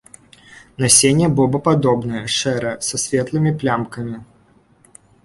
Насенне 0.83 1.27
бобападобнае, 1.39 2.21
шэрае, 2.37 2.71
са 2.87 2.95
светлымі 3.05 3.51
плямкамі. 3.65 4.17